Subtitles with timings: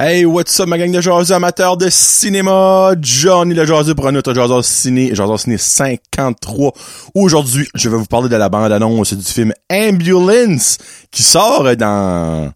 [0.00, 2.92] Hey, what's up ma gang de jaseux amateurs de cinéma?
[3.00, 6.72] Johnny le jaseux pour un autre jaseux ciné, jaseux ciné 53.
[7.16, 10.78] Aujourd'hui, je vais vous parler de la bande-annonce du film Ambulance
[11.10, 12.52] qui sort dans,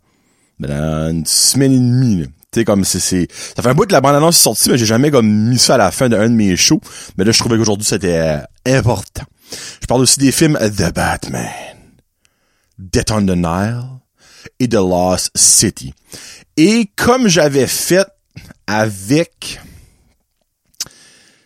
[0.60, 2.26] dans une semaine et demie.
[2.52, 4.86] Tu comme c'est, c'est, ça fait un bout que la bande-annonce est sortie, mais j'ai
[4.86, 6.80] jamais comme mis ça à la fin d'un de mes shows.
[7.18, 9.24] Mais là, je trouvais qu'aujourd'hui, c'était euh, important.
[9.80, 11.50] Je parle aussi des films The Batman,
[12.78, 13.82] Death on the Nile
[14.60, 15.92] et The Lost City.
[16.56, 18.06] Et comme j'avais fait
[18.66, 19.60] avec...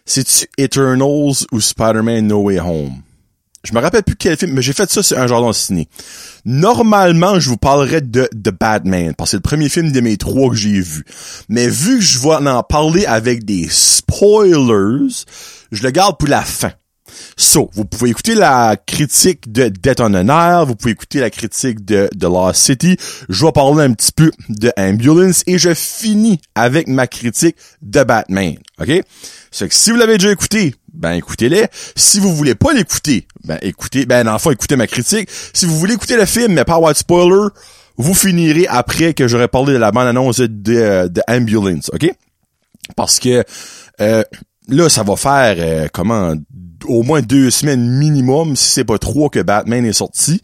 [0.05, 3.03] C'est-tu Eternals ou Spider-Man No Way Home?
[3.65, 5.89] Je me rappelle plus quel film, mais j'ai fait ça sur un jardin ciné.
[6.45, 10.17] Normalement, je vous parlerais de The Batman, parce que c'est le premier film de mes
[10.17, 11.05] trois que j'ai vu.
[11.49, 15.25] Mais vu que je vais en parler avec des spoilers,
[15.73, 16.71] je le garde pour la fin.
[17.37, 21.31] So, vous pouvez écouter la critique de Death on the Nile, vous pouvez écouter la
[21.31, 22.97] critique de The Lost City.
[23.29, 28.03] Je vais parler un petit peu de Ambulance et je finis avec ma critique de
[28.03, 28.57] Batman.
[28.81, 29.03] OK?
[29.51, 31.67] C'est que si vous l'avez déjà écouté, ben écoutez-les.
[31.95, 35.29] Si vous voulez pas l'écouter, ben écoutez, ben enfin écoutez ma critique.
[35.53, 37.49] Si vous voulez écouter le film mais pas avoir de spoiler,
[37.97, 42.11] vous finirez après que j'aurai parlé de la bande-annonce de, de Ambulance, OK?
[42.95, 43.45] Parce que
[44.01, 44.23] euh,
[44.69, 46.35] là, ça va faire euh, comment
[46.89, 50.41] au moins deux semaines minimum, si c'est pas trois que Batman est sorti.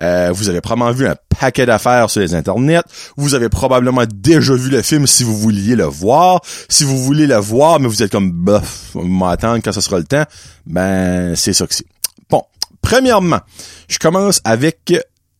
[0.00, 2.82] Euh, vous avez probablement vu un paquet d'affaires sur les internets.
[3.16, 6.40] Vous avez probablement déjà vu le film si vous vouliez le voir.
[6.68, 10.04] Si vous voulez le voir, mais vous êtes comme bof, m'attendre quand ce sera le
[10.04, 10.24] temps,
[10.66, 11.86] ben c'est ça que c'est.
[12.30, 12.42] Bon,
[12.80, 13.40] premièrement,
[13.88, 14.92] je commence avec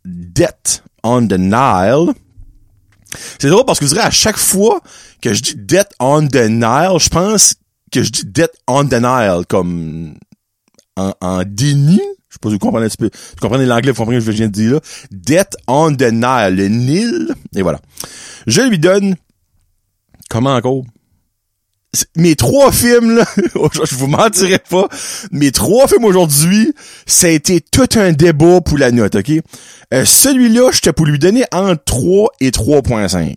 [0.05, 1.39] Death on the.
[3.39, 4.81] C'est drôle parce que vous direz à chaque fois
[5.21, 7.55] que je dis Death on the je pense
[7.91, 10.15] que je dis Death on the comme
[10.97, 12.01] en, en déni.
[12.29, 13.11] Je sais pas si vous comprenez un petit peu.
[13.13, 14.81] Vous comprenez l'anglais, vous comprenez ce que je viens de dire là.
[15.11, 17.35] Death on the Nile, le Nil.
[17.55, 17.81] Et voilà.
[18.47, 19.17] Je lui donne,
[20.31, 20.83] comment encore?
[22.17, 23.27] Mes trois films, là,
[23.85, 24.89] je vous mentirai pas,
[25.31, 26.73] mes trois films aujourd'hui,
[27.05, 29.31] ça a été tout un débat pour la note, ok?
[29.93, 33.35] Euh, Celui-là, j'étais pour lui donner entre 3 et 3.5.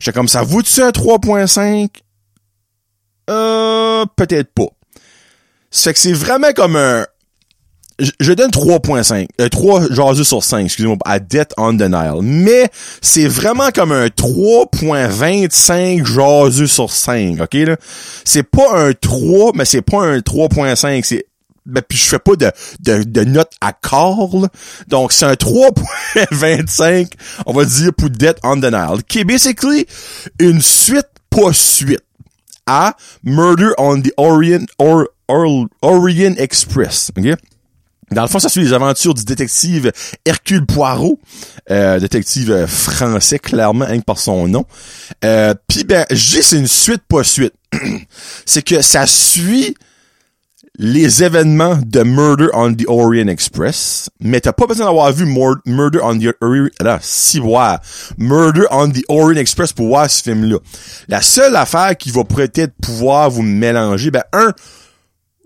[0.00, 1.90] J'étais comme ça, vous-tu un 3.5?
[3.30, 4.66] Euh, peut-être pas.
[5.76, 7.06] C'est que c'est vraiment comme un...
[7.98, 9.28] Je, donne 3.5.
[9.42, 12.22] Euh, 3 jaseux sur 5, excusez-moi, à Death on Nile.
[12.22, 12.70] Mais
[13.02, 17.76] c'est vraiment comme un 3.25 jaseux sur 5, OK, là?
[18.24, 21.26] C'est pas un 3, mais c'est pas un 3.5, c'est...
[21.66, 22.50] Ben, puis je fais pas de,
[22.80, 24.48] de, de note à corps.
[24.88, 27.12] Donc, c'est un 3.25,
[27.46, 29.02] on va dire, pour Death on Nile.
[29.06, 29.86] Qui est basically
[30.38, 32.00] une suite, pas suite,
[32.66, 37.10] à Murder on the Orient, or, Orient Express.
[37.16, 37.36] ok?
[38.12, 39.90] Dans le fond, ça suit les aventures du détective
[40.24, 41.18] Hercule Poirot,
[41.70, 44.64] euh, détective euh, français, clairement, hein, par son nom.
[45.24, 47.54] Euh, Puis, ben, j'ai c'est une suite, pas suite.
[48.46, 49.74] c'est que ça suit
[50.78, 56.00] les événements de Murder on the Orient Express, mais t'as pas besoin d'avoir vu Murder
[56.02, 56.68] on the Orient,
[58.18, 60.58] Murder on the Orient Express pour voir ce film-là.
[61.08, 64.52] La seule affaire qui va peut-être pouvoir vous mélanger, ben, un,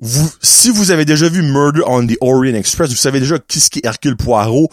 [0.01, 3.61] vous, si vous avez déjà vu Murder on the Orient Express, vous savez déjà qui
[3.61, 4.71] ce qui est Hercule Poirot,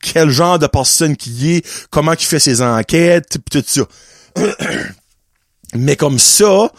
[0.00, 3.82] quel genre de personne qui est, comment il fait ses enquêtes, tout ça.
[5.74, 6.72] Mais comme ça,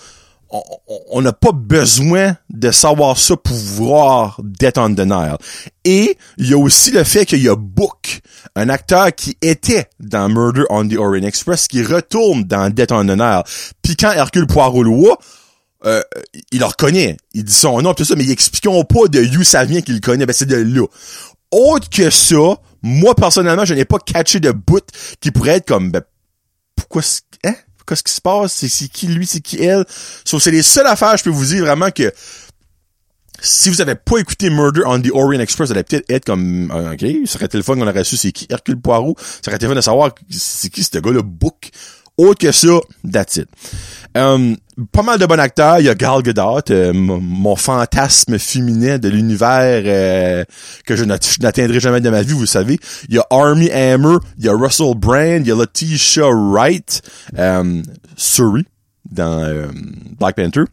[1.12, 5.38] on n'a pas besoin de savoir ça pour voir Death on the Nile.
[5.86, 8.22] Et il y a aussi le fait qu'il y a Book,
[8.56, 13.06] un acteur qui était dans Murder on the Orient Express, qui retourne dans Death on
[13.06, 13.44] the Nile.
[13.84, 15.20] Puis quand Hercule Poirot le voit,
[15.86, 16.02] euh,
[16.52, 17.18] il le reconnaît.
[17.34, 19.96] Il dit son nom, tout ça, mais ils expliqueront pas de où ça vient qu'il
[19.96, 20.26] le connaît.
[20.26, 20.86] Ben, c'est de là.
[21.52, 24.86] Autre que ça, moi, personnellement, je n'ai pas catché de bout
[25.20, 26.02] qui pourrait être comme, ben,
[26.76, 27.02] pourquoi,
[27.46, 27.56] hein?
[27.88, 28.54] Qu'est-ce qui se passe?
[28.54, 29.84] C'est qui lui, c'est qui elle?
[30.24, 32.14] So, c'est les seules affaires, je peux vous dire vraiment que
[33.42, 36.72] si vous avez pas écouté Murder on the Orient Express, ça allait peut-être être comme,
[36.72, 38.48] euh, ok, ça serait le qu'on aurait su c'est qui?
[38.50, 39.16] Hercule Poirot.
[39.18, 41.72] Ça aurait été fun de savoir c'est qui ce gars-là, Book.
[42.18, 42.80] Autre que ça,
[43.12, 43.48] that's it.
[44.16, 44.58] Um,
[44.92, 45.80] pas mal de bons acteurs.
[45.80, 50.44] Il y a Gal Gadot, euh, mon fantasme féminin de l'univers euh,
[50.86, 52.80] que je n'atteindrai jamais de ma vie, vous savez.
[53.08, 57.02] Il y a Army Hammer, il y a Russell Brand, il y a Letitia Wright,
[57.38, 57.84] um,
[58.16, 58.64] Surrey
[59.12, 59.70] dans
[60.20, 60.64] Black Panther.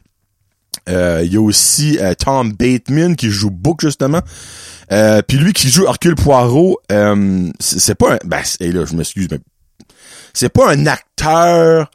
[0.88, 4.20] il y a aussi Tom Bateman qui joue Book justement.
[4.88, 6.80] Puis lui qui joue Hercule Poirot,
[7.60, 8.18] c'est pas un...
[8.24, 9.40] Ben, et là, je m'excuse, mais
[10.32, 11.90] c'est pas un acteur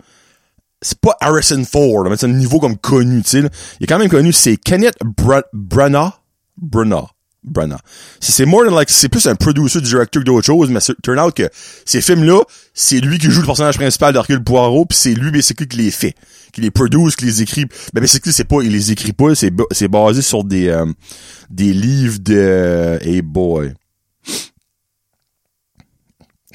[0.81, 3.39] c'est pas Harrison Ford, mais c'est un niveau comme connu, tu sais.
[3.79, 4.95] Il est quand même connu, c'est Kenneth
[5.53, 6.11] Branagh?
[6.57, 7.05] Branagh.
[7.43, 7.79] Branagh.
[8.19, 10.93] C'est c'est more than like, c'est plus un producer, director que d'autres choses, mais c'est-
[11.01, 11.49] turn out que
[11.85, 12.39] ces films-là,
[12.75, 15.89] c'est lui qui joue le personnage principal d'Hercule Poirot, puis c'est lui, basically, qui les
[15.91, 16.13] fait.
[16.53, 17.65] Qui les produce, qui les écrit.
[17.93, 20.85] Ben, basically, c'est pas, il les écrit pas, c'est basé sur des, euh,
[21.49, 23.73] des livres de, hey boy.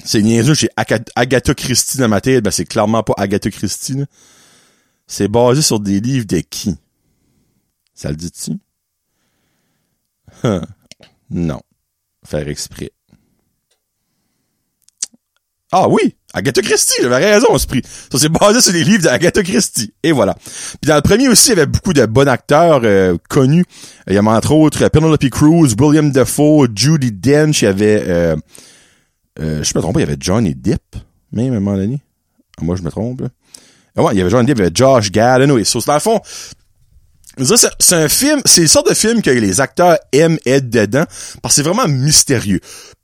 [0.07, 4.05] C'est niaiseux, j'ai Aga- Agatha Christie dans ma tête, ben c'est clairement pas Agatha Christie.
[5.05, 6.77] C'est basé sur des livres de qui?
[7.93, 8.51] Ça le dit-tu?
[10.45, 10.61] Huh.
[11.29, 11.59] Non.
[12.25, 12.91] Faire exprès.
[15.73, 16.15] Ah oui!
[16.33, 17.81] Agatha Christie, j'avais raison, esprit.
[18.09, 19.93] Ça, c'est basé sur les livres d'Agatha Christie.
[20.03, 20.35] Et voilà.
[20.35, 23.65] Puis dans le premier aussi, il y avait beaucoup de bons acteurs euh, connus.
[24.07, 28.03] Il y avait entre autres euh, Penelope Cruz, William Dafoe, Judy Dench, il y avait...
[28.07, 28.37] Euh,
[29.39, 30.95] euh, je me trompe il y avait Johnny Depp,
[31.31, 32.01] même à un moment donné.
[32.59, 33.21] Ah, moi, je me trompe.
[33.21, 33.29] là.
[33.95, 35.63] Ah ouais, il y avait Johnny Depp, il y avait Josh Gad, anyway.
[35.63, 36.21] So, dans le fond,
[37.79, 41.05] c'est un film, c'est le sort de film que les acteurs aiment être dedans,
[41.41, 42.59] parce que c'est vraiment mystérieux.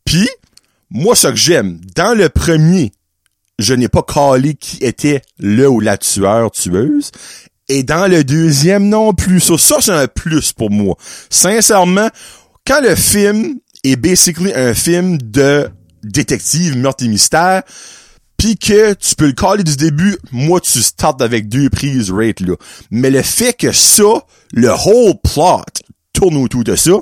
[0.06, 0.27] Puis,
[0.89, 2.91] moi, ce que j'aime, dans le premier,
[3.59, 7.12] je n'ai pas calé qui était le ou la tueur, tueuse.
[7.69, 9.39] Et dans le deuxième non plus.
[9.39, 10.95] Ça c'est un plus pour moi.
[11.29, 12.09] Sincèrement,
[12.68, 15.69] quand le film est basically un film de
[16.03, 17.63] détective, meurtre et mystère,
[18.38, 22.39] pis que tu peux le caler du début, moi tu startes avec deux prises rate
[22.41, 22.55] là.
[22.91, 25.63] Mais le fait que ça, le whole plot
[26.13, 26.94] tourne autour de ça,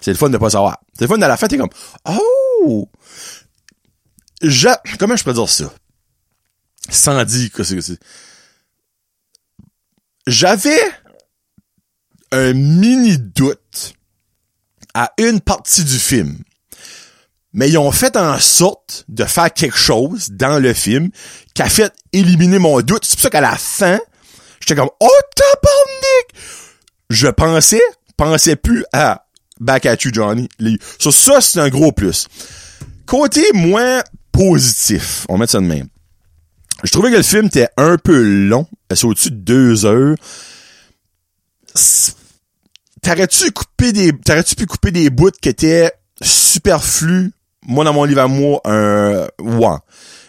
[0.00, 0.78] c'est le fun de pas savoir.
[0.94, 1.70] C'est le fun à la fin, t'es comme
[2.04, 2.88] Oh!
[4.42, 5.72] j'a- comment je peux dire ça?
[6.88, 7.98] Sans dire que c'est, c'est-
[10.26, 10.78] J'avais
[12.32, 13.94] un mini doute
[14.94, 16.38] à une partie du film.
[17.56, 21.10] Mais ils ont fait en sorte de faire quelque chose dans le film
[21.54, 23.06] qui a fait éliminer mon doute.
[23.06, 23.98] C'est pour ça qu'à la fin,
[24.60, 26.44] j'étais comme, oh, tabarnak!
[27.08, 27.80] Je pensais,
[28.18, 29.26] pensais plus à
[29.58, 30.50] Back at You, Johnny.
[30.98, 32.28] So, ça, c'est un gros plus.
[33.06, 35.88] Côté moins positif, on mettre ça de même.
[36.84, 38.66] Je trouvais que le film était un peu long.
[38.92, 40.14] C'est au-dessus de deux heures.
[43.00, 47.32] T'aurais-tu coupé des, t'aurais-tu pu couper des bouts qui étaient superflus?
[47.66, 49.76] Moi, dans mon livre à moi, un, ouais.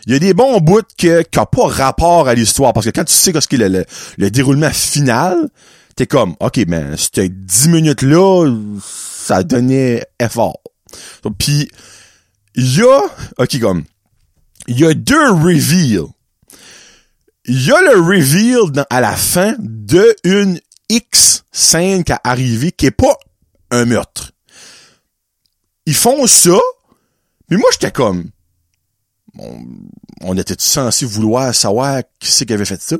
[0.05, 2.73] Il y a des bons bouts qui ont pas rapport à l'histoire.
[2.73, 3.85] Parce que quand tu sais ce qu'est le, le,
[4.17, 5.49] le déroulement final,
[5.95, 8.49] t'es comme, OK, ben, c'était 10 minutes-là,
[8.81, 10.61] ça donnait effort.
[11.37, 11.69] Puis,
[12.55, 13.01] il y a,
[13.37, 13.83] OK, comme,
[14.67, 16.07] il y a deux reveals.
[17.45, 22.71] Il y a le reveal à la fin de une X scène qui a arrivé
[22.71, 23.17] qui est pas
[23.71, 24.31] un meurtre.
[25.85, 26.59] Ils font ça,
[27.49, 28.29] mais moi j'étais comme,
[29.39, 29.59] on,
[30.21, 32.97] on était censé vouloir savoir qui c'est qui avait fait ça?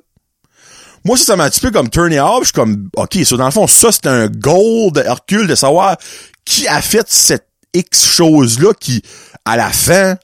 [1.06, 2.40] Moi, ça, ça m'a un petit peu comme turné off.
[2.42, 5.56] Je suis comme, OK, ça, dans le fond, ça, c'est un goal de Hercule de
[5.56, 5.96] savoir
[6.44, 9.02] qui a fait cette X chose-là qui,
[9.46, 10.18] à la fin,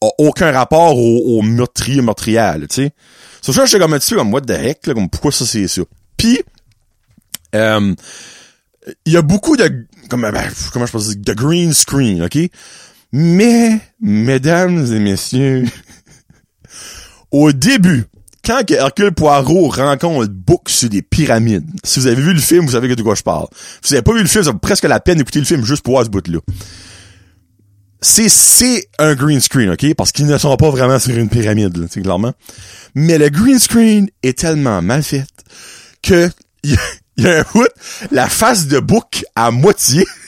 [0.00, 2.90] a aucun rapport au, au meurtrier meurtrière, tu sais.
[3.40, 5.68] Ça, j'étais comme un petit peu comme, what the heck, là, comme, pourquoi ça, c'est
[5.68, 5.82] ça?
[6.16, 6.40] Puis,
[7.54, 7.94] euh,
[9.04, 12.36] il y a beaucoup de, comme, ben, comment je peux dire, de green screen, OK?
[13.12, 15.64] Mais, mesdames et messieurs,
[17.30, 18.04] au début,
[18.44, 22.72] quand Hercule Poirot rencontre Book sur des pyramides, si vous avez vu le film, vous
[22.72, 23.46] savez de quoi je parle.
[23.82, 25.64] Si vous avez pas vu le film, ça vaut presque la peine d'écouter le film
[25.64, 26.38] juste pour voir ce bout-là.
[28.02, 29.94] C'est, c'est un green screen, OK?
[29.94, 32.34] Parce qu'ils ne sont pas vraiment sur une pyramide, là, clairement.
[32.94, 35.24] Mais le green screen est tellement mal fait
[36.02, 36.30] que
[36.62, 36.80] il y, a-
[37.16, 37.66] il y a un bout,
[38.12, 40.06] la face de Book à moitié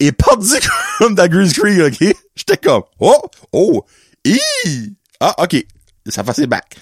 [0.00, 0.60] est perdue
[0.98, 2.16] comme dans le green screen, OK?
[2.34, 3.84] J'étais comme, oh, oh,
[4.24, 4.38] hi!
[5.20, 5.64] Ah, OK.
[6.08, 6.76] Ça ses back.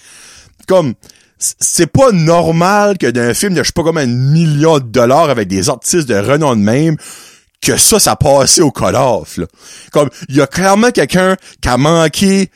[0.67, 0.93] Comme,
[1.37, 5.29] c'est pas normal que d'un film de je sais pas combien de millions de dollars
[5.29, 6.97] avec des artistes de renom de même,
[7.61, 9.45] que ça, ça passait au call-off, là.
[9.91, 12.49] Comme, il y a clairement quelqu'un qui a manqué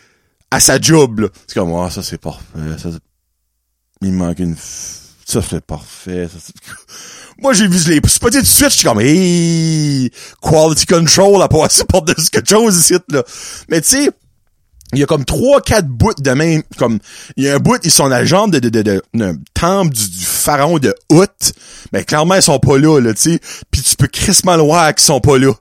[0.50, 1.28] à sa job, là.
[1.48, 2.90] C'est comme, ah, ça c'est parfait, ça
[4.02, 4.56] il manque une,
[5.26, 6.40] ça c'est parfait, ça.
[7.42, 10.12] Moi, j'ai vu les spotés tout de suite, je suis comme, hey,
[10.42, 13.24] quality control a passé par-dessus quelque chose ici, là.
[13.70, 14.10] Mais tu sais,
[14.94, 17.00] il y a comme trois, quatre bouts de même, comme,
[17.36, 19.94] il y a un bout, ils sont à la jambe de, de, de, de, temple
[19.94, 21.54] du, du pharaon de Hout.
[21.92, 23.40] Mais clairement, ils sont pas là, là, tu sais.
[23.72, 25.52] Puis tu peux crissement le voir qu'ils sont pas là.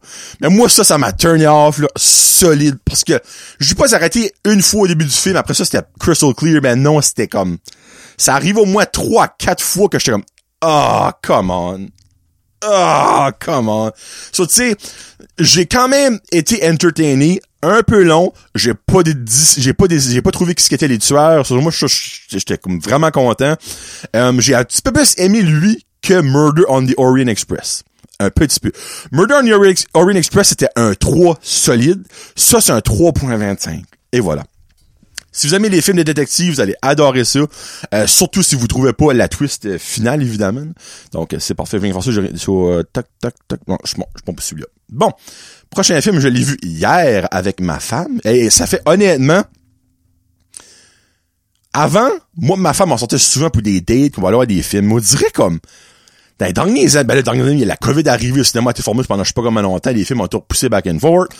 [0.40, 2.76] Mais moi, ça, ça m'a turné off, là, solide.
[2.84, 3.18] Parce que,
[3.58, 5.36] je vais pas arrêter une fois au début du film.
[5.36, 6.60] Après ça, c'était crystal clear.
[6.62, 7.58] Mais non, c'était comme,
[8.16, 10.24] ça arrive au moins trois, quatre fois que j'étais comme,
[10.66, 11.88] ah, come on.
[12.62, 13.92] Ah, come on.
[14.32, 14.76] So, tu sais,
[15.38, 18.32] j'ai quand même été entertainé, un peu long.
[18.54, 19.12] J'ai pas des,
[19.58, 21.44] j'ai pas des, j'ai pas trouvé qui était les tueurs.
[21.44, 23.56] So, moi, j'étais vraiment content.
[24.16, 27.82] Euh, j'ai un petit peu plus aimé lui que Murder on the Orient Express.
[28.18, 28.72] un petit peu.
[29.12, 32.06] Murder on the Orient Express, c'était un 3 solide.
[32.36, 33.82] Ça, c'est un 3.25.
[34.12, 34.44] Et voilà.
[35.34, 37.40] Si vous aimez les films de détectives, vous allez adorer ça.
[37.92, 40.72] Euh, surtout si vous trouvez pas la twist euh, finale, évidemment.
[41.10, 41.78] Donc, euh, c'est parfait.
[41.78, 42.12] Viens voir ça.
[42.36, 43.60] Sur, tac, tac, tac.
[43.66, 44.68] Non, je, je pas celui-là.
[44.88, 45.10] Bon.
[45.70, 48.20] Prochain film, je l'ai vu hier avec ma femme.
[48.24, 49.42] Et ça fait honnêtement...
[51.76, 54.62] Avant, moi ma femme, on sortait souvent pour des dates, qu'on va aller voir des
[54.62, 54.92] films.
[54.92, 55.58] On dirait comme...
[56.38, 58.82] Dans les derniers années, ben, les derniers années, la COVID arrivée, le cinéma a été
[58.82, 61.30] formé pendant je sais pas comment longtemps, les films ont tout repoussé back and forth.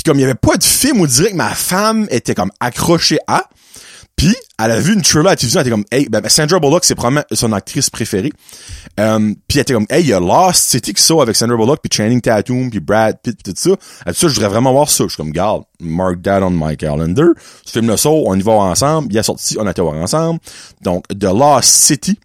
[0.00, 2.50] Puis comme il y avait pas de film, on dirait que ma femme était comme
[2.58, 3.44] accrochée à.
[4.16, 6.58] Puis elle a vu une trailer à la télévision, elle était comme hey, ben, Sandra
[6.58, 8.32] Bullock, c'est probablement son actrice préférée.
[8.98, 11.54] Um, puis elle était comme hey, il y a Lost City qui sort avec Sandra
[11.58, 13.76] Bullock, puis Channing Tatum, puis Brad Pitt, pis tout ça.
[14.06, 15.04] Elle dit ça, je voudrais vraiment voir ça.
[15.04, 17.34] Je suis comme garde, mark that on my calendar.
[17.66, 19.08] Ce film le sort, on y va ensemble.
[19.10, 20.40] Il a sorti, on a été voir ensemble.
[20.80, 22.18] Donc The Lost City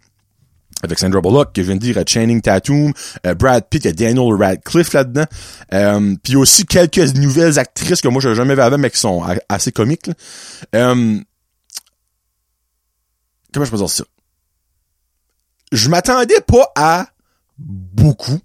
[0.82, 2.92] avec Sandra Bullock, que je viens de dire, Channing Tatum,
[3.26, 5.24] euh, Brad Pitt, il Daniel Radcliffe là-dedans.
[5.72, 9.24] Euh, puis aussi quelques nouvelles actrices que moi je jamais vu avant, mais qui sont
[9.48, 10.10] assez comiques.
[10.74, 11.18] Euh,
[13.52, 14.04] comment je peux dire ça?
[15.72, 17.08] Je m'attendais pas à
[17.58, 18.38] beaucoup.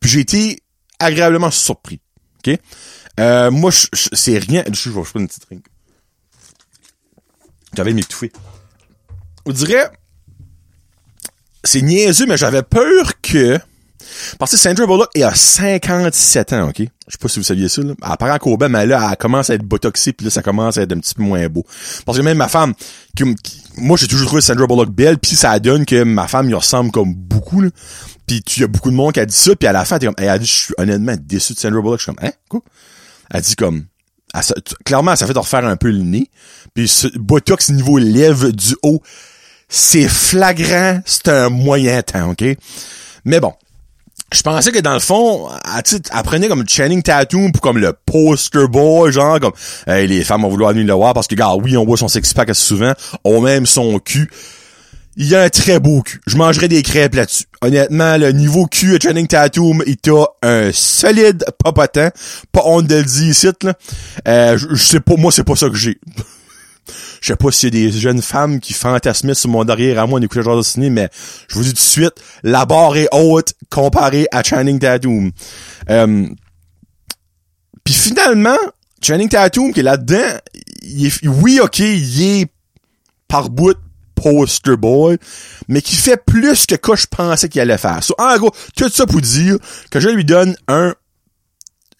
[0.00, 0.62] Puis j'ai été
[0.98, 2.00] agréablement surpris.
[2.38, 2.58] OK?
[3.20, 4.64] Euh, moi, c'est rien.
[4.70, 5.66] Je, vais prendre une petite drink.
[7.74, 8.32] J'avais m'étouffer.
[9.46, 9.90] On dirait
[11.64, 13.58] c'est niaiseux, mais j'avais peur que...
[14.38, 16.78] Parce que Sandra Bullock est à 57 ans, OK?
[16.78, 17.94] Je sais pas si vous saviez ça, là.
[18.00, 20.78] Elle apparaît encore belle, mais là, elle commence à être botoxée, puis là, ça commence
[20.78, 21.64] à être un petit peu moins beau.
[22.04, 22.74] Parce que même ma femme,
[23.16, 23.24] qui,
[23.76, 26.90] moi, j'ai toujours trouvé Sandra Bullock belle, puis ça donne que ma femme lui ressemble
[26.90, 27.70] comme beaucoup, là.
[28.26, 29.98] Puis il y a beaucoup de monde qui a dit ça, puis à la fin,
[29.98, 31.98] elle, elle a dit, je suis honnêtement déçu de Sandra Bullock.
[31.98, 32.32] Je suis comme, hein?
[32.48, 32.60] Quoi?
[33.30, 33.84] Elle dit comme,
[34.84, 36.30] clairement, ça fait de refaire un peu le nez.
[36.74, 39.02] Puis botox niveau lèvres du haut,
[39.74, 42.44] c'est flagrant, c'est un moyen temps, OK?
[43.24, 43.52] Mais bon,
[44.32, 48.68] je pensais que dans le fond, elle, prenait comme Channing Tatum pour comme le poster
[48.68, 49.52] boy, genre comme
[49.88, 52.50] les femmes vont vouloir venir le voir parce que gars, oui, on voit son six-pack
[52.50, 52.92] assez souvent,
[53.24, 54.30] on même son cul.
[55.16, 56.20] Il a un très beau cul.
[56.26, 57.44] Je mangerais des crêpes là-dessus.
[57.60, 62.10] Honnêtement, le niveau cul de Channing Tatum, il a un solide papotant.
[62.52, 63.74] Pas honte de le dire ici, là.
[64.26, 65.98] Euh, je sais pas, moi, c'est pas ça que j'ai.
[67.20, 70.06] Je sais pas s'il y a des jeunes femmes qui fantasmaient sur mon derrière à
[70.06, 71.08] moi en écoutant genre de ciné, mais
[71.48, 75.30] je vous dis tout de suite, la barre est haute comparée à Channing Tatum.
[75.90, 76.26] Euh,
[77.84, 78.58] puis finalement,
[79.02, 80.38] Channing Tatum qui est là-dedans,
[81.24, 82.46] oui, ok, il est
[83.28, 83.76] par bout
[84.14, 85.18] poster boy,
[85.68, 88.02] mais qui fait plus que quoi je pensais qu'il allait faire.
[88.02, 89.58] So, en gros, tout ça pour dire
[89.90, 90.94] que je lui donne un...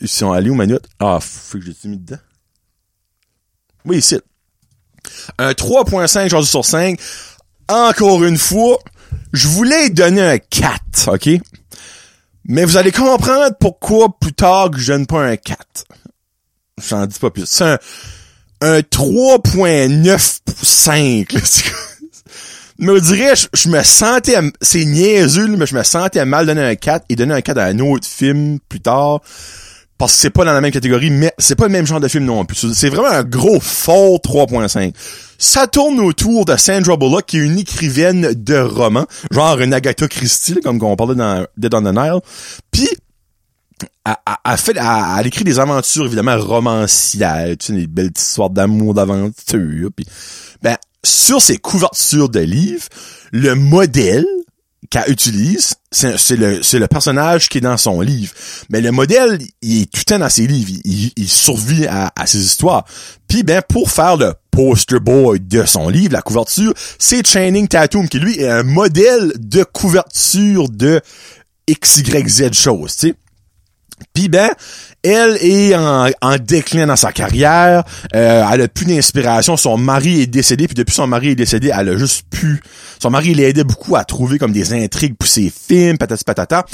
[0.00, 0.86] Ils sont allés où, Manute?
[0.98, 2.18] Ah, faut que j'ai mis dedans.
[3.84, 4.18] Oui, ici.
[5.38, 6.98] Un 3.5 aujourd'hui sur 5.
[7.68, 8.78] Encore une fois,
[9.32, 11.28] je voulais donner un 4, OK?
[12.46, 15.58] Mais vous allez comprendre pourquoi plus tard que je donne pas un 4.
[16.86, 17.46] J'en dis pas plus.
[17.46, 17.78] C'est un,
[18.60, 21.72] un 3.95.
[22.78, 26.74] mais je dirais, je, me sentais, c'est niaiseux, mais je me sentais mal donner un
[26.74, 29.20] 4 et donner un 4 à un autre film plus tard
[29.98, 32.08] parce que c'est pas dans la même catégorie, mais c'est pas le même genre de
[32.08, 32.72] film non plus.
[32.74, 34.92] C'est vraiment un gros fort 3.5.
[35.38, 40.08] Ça tourne autour de Sandra Bullock, qui est une écrivaine de romans, genre une Agatha
[40.08, 42.20] Christie, comme on parlait dans Dead on the Nile.
[42.70, 42.88] Puis,
[44.04, 49.90] elle, fait, elle, écrit des aventures, évidemment, romancières, tu sais, des belles histoires d'amour, d'aventure.
[50.62, 52.86] Ben, sur ces couvertures de livres,
[53.32, 54.26] le modèle
[55.08, 58.32] utilise, c'est le, personnage qui est dans son livre.
[58.68, 60.80] Mais le modèle, il est tout le temps dans ses livres.
[60.84, 62.84] Il, survit à, ses histoires.
[63.28, 68.08] Puis ben, pour faire le poster boy de son livre, la couverture, c'est Channing Tatum
[68.08, 71.00] qui, lui, est un modèle de couverture de
[71.68, 73.14] XYZ choses, tu sais.
[74.12, 74.50] Puis ben,
[75.04, 77.84] elle est en, déclin dans sa carrière.
[78.14, 79.56] Euh, elle a plus d'inspiration.
[79.56, 80.66] Son mari est décédé.
[80.66, 82.62] Puis depuis son mari est décédé, elle a juste pu.
[83.00, 86.64] Son mari l'aidait beaucoup à trouver comme des intrigues pour ses films, patati patata.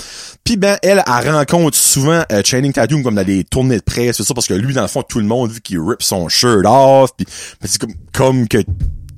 [0.45, 4.19] Puis ben, elle, elle rencontre souvent euh, Channing Tatum comme dans des tournées de presse,
[4.19, 6.29] c'est ça, parce que lui, dans le fond, tout le monde vu qu'il rip son
[6.29, 7.11] shirt off.
[7.17, 7.27] Puis
[7.65, 8.59] c'est comme, comme que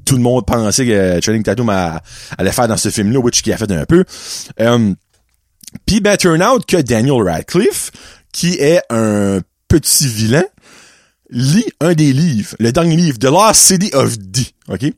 [0.06, 3.58] tout le monde pensait que Channing Tatum allait faire dans ce film-là, which qu'il a
[3.58, 4.04] fait un peu.
[4.60, 4.94] Euh,
[5.86, 7.90] puis ben, turn out que Daniel Radcliffe,
[8.32, 10.44] qui est un petit vilain,
[11.30, 14.92] lit un des livres, le dernier livre, The Last City of D, OK?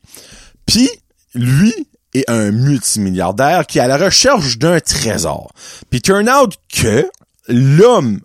[0.67, 0.89] Puis,
[1.35, 1.73] lui
[2.15, 5.53] est un multimilliardaire qui est à la recherche d'un trésor.
[5.91, 7.09] Puis turn out que
[7.49, 8.21] l'homme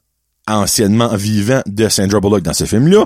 [0.48, 3.06] anciennement vivant de Sandra Bullock dans ce film-là,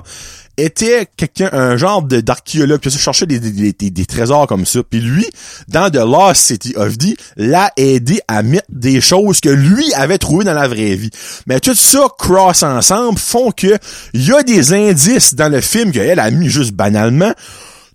[0.56, 4.80] était quelqu'un, un genre de d'archéologue qui cherchait des, des, des, des, trésors comme ça.
[4.88, 5.26] Puis lui,
[5.68, 10.18] dans The Lost City of D, l'a aidé à mettre des choses que lui avait
[10.18, 11.10] trouvées dans la vraie vie.
[11.46, 13.78] Mais tout ça cross ensemble font que
[14.12, 17.32] il y a des indices dans le film qu'elle a mis juste banalement.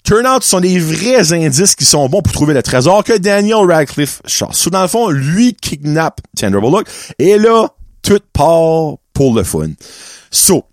[0.04, 3.18] Turn out, ce sont des vrais indices qui sont bons pour trouver le trésor que
[3.18, 4.68] Daniel Radcliffe cherche.
[4.70, 6.88] dans le fond, lui kidnappe Sandra Bullock.
[7.20, 7.68] Et là,
[8.02, 9.72] tout part pour le fun.
[10.32, 10.66] So,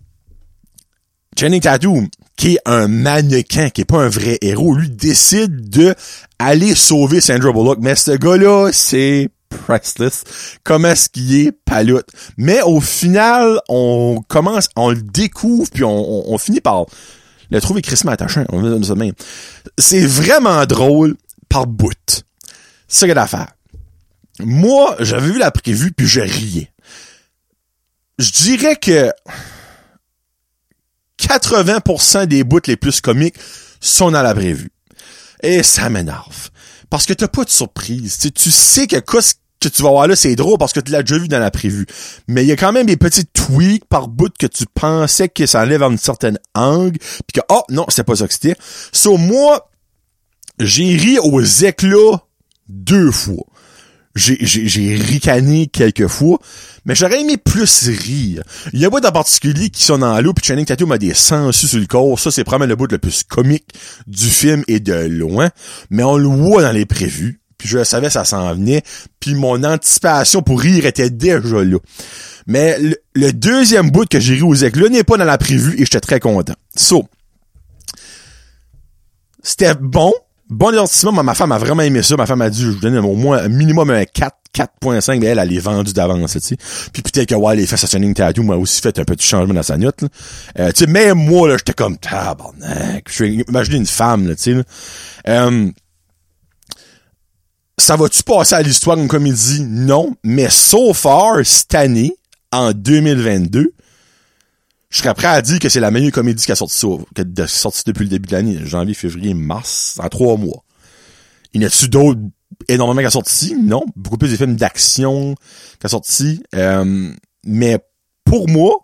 [1.37, 5.93] Channing Tatum, qui est un mannequin, qui est pas un vrai héros, lui décide de
[6.39, 7.77] aller sauver Sandra Bullock.
[7.79, 10.23] Mais ce gars-là, c'est priceless.
[10.63, 12.07] Comment est-ce qu'il est paloute.
[12.37, 16.85] Mais au final, on commence, on le découvre, puis on, finit par
[17.51, 18.45] le trouver crissement attachant.
[18.49, 19.13] On va ça même.
[19.77, 21.15] C'est vraiment drôle
[21.49, 22.23] par bout.
[22.87, 23.47] C'est ce qu'il a à
[24.39, 26.71] Moi, j'avais vu la prévue, puis je riais.
[28.17, 29.11] Je dirais que
[31.19, 33.35] 80% des bouts les plus comiques
[33.79, 34.71] sont dans la prévue.
[35.41, 36.49] Et ça m'énerve.
[36.89, 38.17] Parce que t'as pas de surprise.
[38.33, 39.21] tu sais que quoi
[39.59, 41.51] que tu vas voir là, c'est drôle parce que tu l'as déjà vu dans la
[41.51, 41.85] prévue.
[42.27, 45.45] Mais il y a quand même des petits tweaks par bout que tu pensais que
[45.45, 48.55] ça enlève une certaine angle, puis que, oh, non, c'est pas ça que c'était.
[48.91, 49.69] So, moi,
[50.59, 52.23] j'ai ri aux éclats
[52.69, 53.45] deux fois
[54.17, 56.39] j'ai ricané quelques fois,
[56.85, 58.43] mais j'aurais aimé plus rire.
[58.73, 60.97] Il y a un bout en particulier qui sont dans l'eau, puis Channing Tatum a
[60.97, 62.19] des sangsues sur le corps.
[62.19, 63.73] Ça, c'est probablement le bout le plus comique
[64.07, 65.49] du film et de loin.
[65.89, 67.41] Mais on le voit dans les prévus.
[67.57, 68.83] Puis je savais ça s'en venait.
[69.19, 71.77] Puis mon anticipation pour rire était déjà là.
[72.45, 72.77] Mais
[73.13, 75.99] le, deuxième bout que j'ai ri aux éclats n'est pas dans la prévue et j'étais
[75.99, 76.53] très content.
[76.75, 77.07] So,
[79.43, 80.13] c'était bon,
[80.49, 82.15] bon divertissement, ma femme a vraiment aimé ça.
[82.15, 85.27] Ma femme a dit, je vous donne au moins un minimum un 4, 4.5, mais
[85.27, 86.57] elle, elle est vendue d'avance, tu.
[86.91, 89.63] Puis peut-être que, ouais, les fesses Channing Tattoo m'a aussi fait un petit changement dans
[89.63, 90.03] sa note,
[90.59, 93.05] euh, tu sais, même moi, là, j'étais comme, tabarnak.
[93.07, 94.63] Je suis imaginé une femme, là, tu sais,
[95.27, 95.71] euh,
[97.79, 99.61] ça va-tu passer à l'histoire d'une comédie?
[99.61, 100.15] Non.
[100.23, 102.15] Mais so far, cette année,
[102.51, 103.73] en 2022,
[104.89, 107.47] je serais prêt à dire que c'est la meilleure comédie qui a sorti, qui a
[107.47, 110.63] sorti depuis le début de l'année, janvier, février, mars, en trois mois.
[111.53, 112.21] Il y a tu d'autres
[112.67, 113.55] énormément qui a sorti?
[113.55, 113.83] Non.
[113.95, 115.35] Beaucoup plus de films d'action
[115.79, 116.41] qui a sorti.
[116.55, 117.11] Euh,
[117.43, 117.79] mais
[118.23, 118.75] pour moi,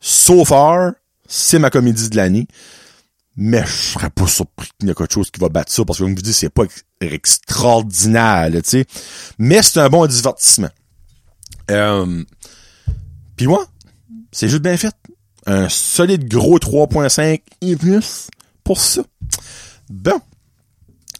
[0.00, 0.92] so far,
[1.26, 2.46] c'est ma comédie de l'année.
[3.36, 5.98] Mais je serais pas surpris qu'il y ait quelque chose qui va battre ça, parce
[5.98, 6.64] que comme vous dites, c'est pas
[7.00, 8.86] extraordinaire, tu sais.
[9.38, 10.70] Mais c'est un bon divertissement.
[11.70, 12.24] Euh,
[13.36, 13.64] Puis moi,
[14.32, 14.94] c'est juste bien fait
[15.48, 17.76] un solide gros 3.5 et
[18.62, 19.02] pour ça.
[19.88, 20.20] Bon.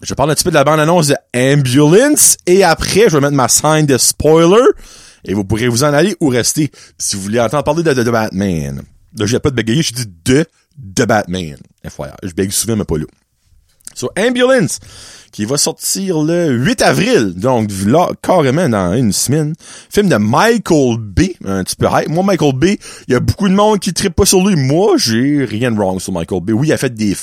[0.02, 3.34] Je parle un petit peu de la bande-annonce de Ambulance et après, je vais mettre
[3.34, 4.62] ma sign de spoiler
[5.24, 8.08] et vous pourrez vous en aller ou rester si vous voulez entendre parler de, The
[8.08, 8.82] Batman.
[9.16, 10.44] Là, j'ai pas de bégayer, je dis de
[10.94, 11.56] The Batman.
[11.84, 13.06] FYI, je bégaye souvent, mais pas là.
[13.94, 14.78] So, Ambulance,
[15.32, 19.54] qui va sortir le 8 avril, donc là, carrément dans une semaine.
[19.90, 22.08] Film de Michael B, un petit peu hype.
[22.08, 22.64] Moi, Michael B,
[23.06, 24.56] il y a beaucoup de monde qui trippe pas sur lui.
[24.56, 26.50] Moi, j'ai rien de wrong sur Michael B.
[26.50, 27.16] Oui, il a fait des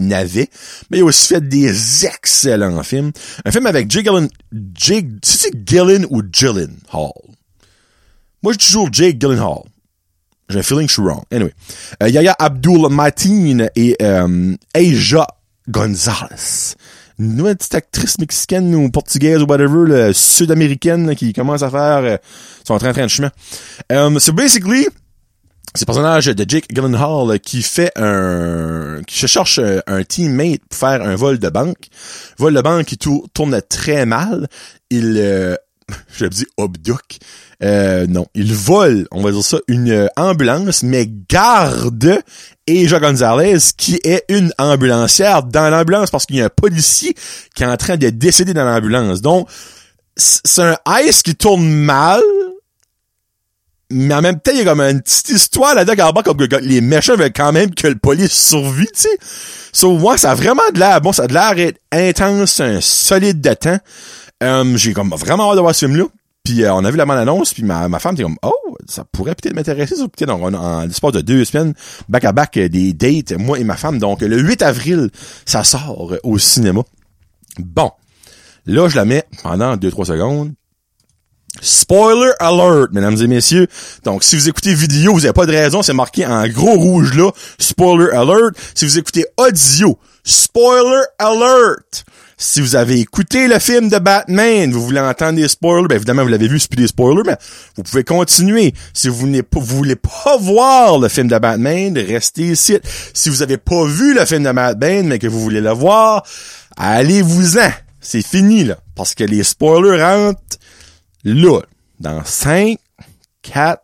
[0.00, 0.48] navets,
[0.90, 3.12] mais il a aussi fait des excellents films.
[3.44, 4.28] Un film avec Jake Gillen,
[4.74, 7.12] Jake, c'est Gillen ou Gillen Hall?
[8.42, 9.62] Moi, je dis toujours Jake Gyllenhaal.
[10.48, 11.22] J'ai un feeling que je suis wrong.
[11.30, 11.52] Anyway.
[12.02, 14.56] Euh, Yaya Abdul Mateen et euh,
[15.68, 16.74] Gonzalez
[17.18, 22.16] une nouvelle petite actrice mexicaine ou portugaise ou whatever, sud-américaine qui commence à faire euh,
[22.64, 23.30] son train-train de chemin.
[23.90, 24.86] Um, so basically,
[25.74, 31.02] c'est le personnage de Jake Gyllenhaal qui fait un qui cherche un teammate pour faire
[31.02, 31.88] un vol de banque.
[32.38, 34.48] Vol de banque qui tourne très mal.
[34.90, 35.56] Il euh,
[36.16, 37.18] je dis obduque.
[37.62, 42.22] Euh, non, il vole, on va dire ça, une ambulance, mais garde
[42.68, 47.14] Aja Gonzalez, qui est une ambulancière dans l'ambulance parce qu'il y a un policier
[47.54, 49.22] qui est en train de décéder dans l'ambulance.
[49.22, 49.48] Donc,
[50.16, 52.22] c'est un ice qui tourne mal,
[53.90, 56.80] mais en même temps, il y a comme une petite histoire là-dedans, comme que les
[56.80, 59.18] méchants veulent quand même que le police survit, tu sais.
[59.72, 63.40] So, moi, ça a vraiment de l'air, bon, ça a de l'air intense, un solide
[63.40, 63.78] de temps.
[64.42, 66.04] Euh, j'ai comme vraiment hâte de voir ce film-là.
[66.48, 69.04] Puis euh, on a vu la bande-annonce, puis ma, ma femme était comme Oh, ça
[69.04, 71.74] pourrait peut-être m'intéresser, ça peut-être en, en l'espace de deux semaines,
[72.08, 73.98] back à back euh, des dates, moi et ma femme.
[73.98, 75.10] Donc le 8 avril,
[75.44, 76.80] ça sort au cinéma.
[77.58, 77.90] Bon.
[78.64, 80.52] Là, je la mets pendant 2-3 secondes.
[81.60, 83.66] Spoiler alert, mesdames et messieurs.
[84.04, 87.14] Donc, si vous écoutez vidéo, vous n'avez pas de raison, c'est marqué en gros rouge
[87.14, 87.30] là.
[87.58, 88.56] Spoiler alert.
[88.74, 92.06] Si vous écoutez audio, spoiler alert.
[92.40, 96.22] Si vous avez écouté le film de Batman, vous voulez entendre des spoilers, ben évidemment
[96.22, 97.36] vous l'avez vu, c'est plus des spoilers, mais
[97.76, 98.74] vous pouvez continuer.
[98.94, 102.78] Si vous vous voulez pas voir le film de Batman, restez ici.
[103.12, 106.24] Si vous avez pas vu le film de Batman, mais que vous voulez le voir,
[106.76, 107.72] allez-vous-en.
[108.00, 108.78] C'est fini, là.
[108.94, 110.58] Parce que les spoilers rentrent
[111.24, 111.60] là.
[111.98, 112.78] Dans 5,
[113.42, 113.82] 4,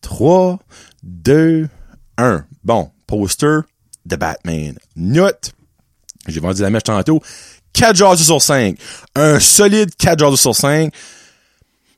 [0.00, 0.58] 3,
[1.04, 1.68] 2,
[2.18, 2.44] 1.
[2.64, 3.60] Bon, poster
[4.06, 4.76] de Batman.
[4.96, 5.52] Note.
[6.26, 7.22] J'ai vendu la mèche tantôt.
[7.72, 8.76] 4 jasus sur 5.
[9.14, 10.92] Un solide 4 jasus sur 5.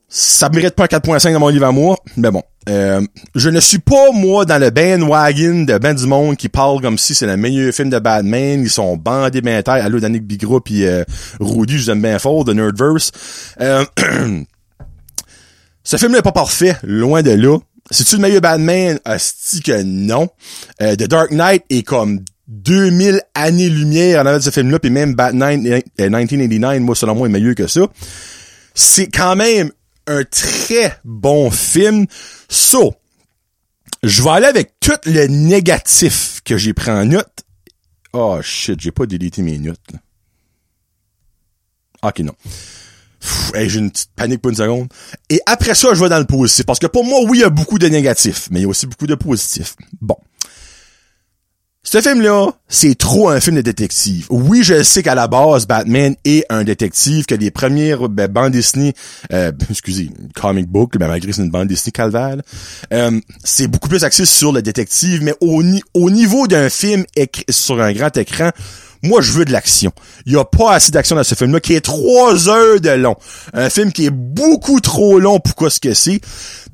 [0.08, 2.42] Ça mérite pas un 4.5 dans mon livre à moi, mais bon.
[2.68, 6.80] Euh, je ne suis pas, moi, dans le bandwagon de ben du monde qui parle
[6.80, 8.62] comme si c'est le meilleur film de Batman.
[8.62, 9.84] Ils sont bandés ben terre.
[9.84, 11.04] Allô, Danick Bigra puis euh,
[11.40, 13.10] Rudy, je vous aime bien fort, de Nerdverse.
[13.60, 13.84] Euh,
[15.82, 17.58] ce film n'est pas parfait, loin de là.
[17.90, 18.98] C'est-tu le meilleur Batman?
[19.04, 20.28] Asti que non.
[20.80, 25.14] Euh, The Dark Knight est comme 2000 années-lumière en avant de ce film-là, puis même
[25.14, 27.83] Batman 1989, moi, selon moi, est meilleur que ça.
[28.74, 29.70] C'est quand même
[30.07, 32.07] un très bon film.
[32.48, 32.94] So,
[34.02, 37.44] je vais aller avec tout le négatif que j'ai pris en note.
[38.12, 39.78] Oh shit, j'ai pas délité mes notes.
[42.02, 42.35] Ok, non.
[43.54, 44.88] Hey, j'ai une petite panique pour une seconde.
[45.30, 46.66] Et après ça, je vais dans le positif.
[46.66, 48.68] Parce que pour moi, oui, il y a beaucoup de négatifs, mais il y a
[48.68, 49.74] aussi beaucoup de positifs.
[50.00, 50.16] Bon.
[51.94, 54.26] Ce film-là, c'est trop un film de détective.
[54.28, 58.50] Oui, je sais qu'à la base, Batman est un détective, que les premières ben, bandes
[58.50, 58.94] dessinées,
[59.33, 62.38] euh, excusez, comic book, ben, malgré c'est une bande dessinée calvaire,
[62.92, 65.62] euh, c'est beaucoup plus axé sur le détective, mais au,
[65.94, 67.04] au niveau d'un film
[67.48, 68.50] sur un grand écran,
[69.04, 69.92] moi, je veux de l'action.
[70.26, 73.14] Il y a pas assez d'action dans ce film-là, qui est trois heures de long.
[73.52, 76.20] Un film qui est beaucoup trop long pour quoi ce que c'est.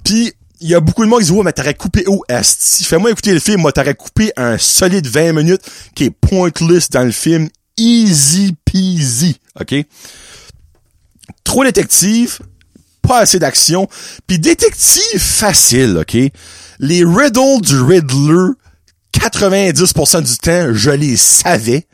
[0.02, 2.84] Puis, il y a beaucoup de monde qui disent, ouais, mais t'aurais coupé où, Asti?
[2.84, 5.62] Fais-moi écouter le film, moi, t'aurais coupé un solide 20 minutes
[5.94, 7.48] qui est pointless dans le film.
[7.76, 9.36] Easy peasy.
[9.58, 9.74] OK?
[11.44, 12.40] Trop détective,
[13.00, 13.88] pas assez d'action,
[14.26, 16.16] puis détective facile, OK?
[16.78, 18.52] Les riddles du Riddler,
[19.14, 21.86] 90% du temps, je les savais.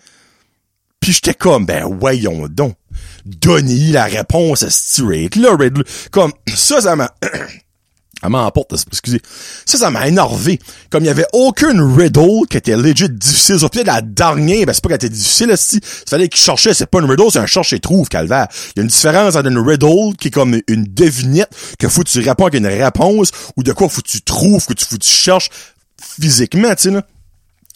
[1.00, 2.76] Puis j'étais comme, ben voyons donc.
[3.24, 5.50] Donnez la réponse à Riddler.
[6.10, 7.14] Comme, ça, ça m'a...
[8.90, 9.20] Excusez.
[9.64, 10.58] Ça, ça m'a énervé.
[10.90, 13.58] Comme il y avait aucune riddle qui était legit difficile.
[13.58, 15.76] Sur peut-être la dernière, ben c'est pas qu'elle était difficile, si.
[15.76, 18.48] Il fallait qu'il cherchait, c'est pas une riddle, c'est un cherche et trouve, calvaire.
[18.74, 22.02] Il y a une différence entre une riddle qui est comme une devinette, que faut
[22.02, 24.84] que tu réponds avec une réponse, ou de quoi faut que tu trouves, que tu
[24.84, 25.50] faut que tu cherches
[26.00, 27.02] physiquement, tu sais, là.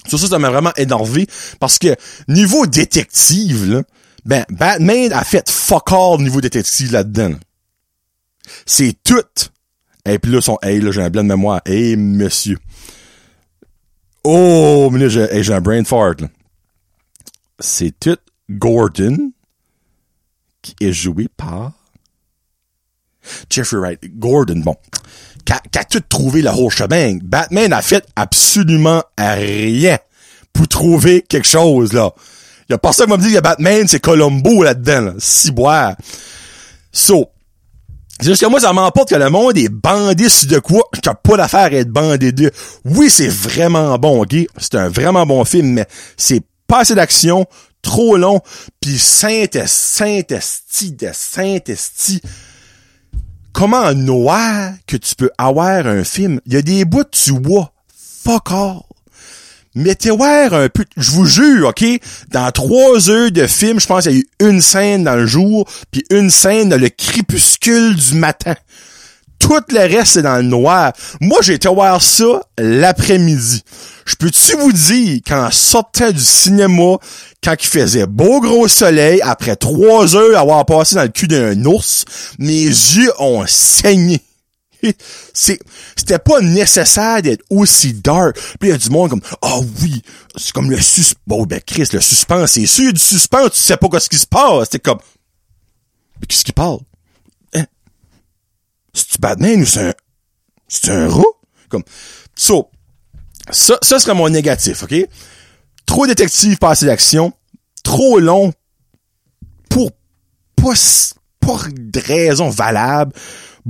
[0.08, 1.26] Ça, ça m'a vraiment énervé.
[1.58, 1.94] Parce que,
[2.26, 3.82] niveau détective, là,
[4.24, 7.34] ben, Batman a fait fuck all niveau détective là-dedans.
[8.66, 9.22] C'est tout
[10.04, 11.60] et puis là, son hey, là, j'ai un blanc de mémoire.
[11.66, 12.58] Hey, monsieur.
[14.24, 16.28] Oh, mais j'ai, j'ai un brain fart, là.
[17.58, 18.16] C'est tout
[18.50, 19.32] Gordon
[20.62, 21.72] qui est joué par
[23.50, 24.00] Jeffrey Wright.
[24.18, 24.76] Gordon, bon.
[25.44, 27.18] Qui a, tout trouvé le whole chemin.
[27.22, 29.98] Batman a fait absolument rien
[30.52, 32.12] pour trouver quelque chose, là.
[32.68, 35.14] Y a personne qui m'a dit que Batman, c'est Colombo là-dedans, là.
[35.18, 35.96] Si boire.
[36.92, 37.30] So,
[38.20, 40.82] c'est juste que moi, ça m'emporte que le monde est bandé sur de quoi.
[41.02, 42.50] T'as pas d'affaire à être bandé de.
[42.84, 44.34] Oui, c'est vraiment bon, ok?
[44.58, 47.46] C'est un vraiment bon film, mais c'est pas assez d'action,
[47.82, 48.40] trop long,
[48.80, 52.20] pis saint saint esti de saint esti.
[53.52, 56.40] Comment noir que tu peux avoir un film?
[56.46, 57.72] Il y a des bouts tu vois.
[58.22, 58.80] Fuck all
[60.10, 61.84] voir un peu, je vous jure, ok,
[62.30, 65.26] dans trois heures de film, je pense qu'il y a eu une scène dans le
[65.26, 68.54] jour, puis une scène dans le crépuscule du matin.
[69.38, 70.92] Tout le reste, c'est dans le noir.
[71.20, 73.62] Moi, j'ai été voir ça l'après-midi.
[74.04, 76.98] Je peux-tu vous dire qu'en sortant du cinéma,
[77.42, 81.64] quand il faisait beau gros soleil, après trois heures avoir passé dans le cul d'un
[81.64, 82.04] ours,
[82.38, 84.20] mes yeux ont saigné.
[85.34, 88.36] C'était pas nécessaire d'être aussi dark.
[88.58, 90.02] Puis il y a du monde comme ah oui,
[90.36, 91.22] c'est comme le suspense.
[91.26, 94.26] Bon ben Chris, le suspense, c'est sûr du suspense, tu sais pas ce qui se
[94.26, 94.64] passe.
[94.64, 95.00] C'était comme
[96.20, 96.78] Mais qu'est-ce qui parle?
[97.54, 97.66] Hein?
[98.94, 99.94] C'est-tu Batman ou c'est un.
[100.68, 101.22] C'est un rat?
[101.68, 101.84] Comme.
[102.36, 102.70] So,
[103.50, 104.94] ça, ça serait mon négatif, OK?
[105.86, 107.32] Trop détective, pas assez d'action.
[107.82, 108.52] Trop long
[109.68, 109.90] pour
[110.56, 110.74] pas,
[111.40, 113.12] pas de raison valable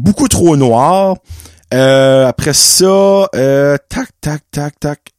[0.00, 1.16] beaucoup trop noir.
[1.72, 5.12] Euh, après ça, euh, tac, tac, tac, tac.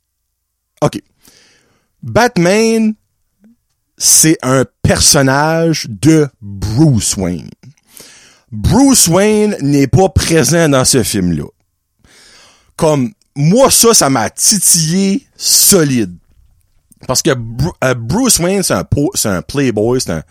[0.82, 1.02] OK.
[2.04, 2.94] Batman,
[3.98, 7.50] c'est un personnage de Bruce Wayne.
[8.52, 11.46] Bruce Wayne n'est pas présent dans ce film-là.
[12.76, 16.16] Comme, moi, ça, ça m'a titillé solide.
[17.08, 20.24] Parce que euh, Bruce Wayne, c'est un, c'est un playboy, c'est un,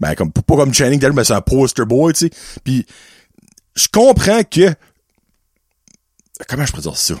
[0.00, 2.86] Ben, comme, pas comme Channing ben, c'est un poster boy, tu sais.
[3.74, 4.74] Je comprends que,
[6.48, 7.14] comment je peux dire ça?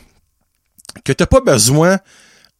[1.04, 1.98] Que t'as pas besoin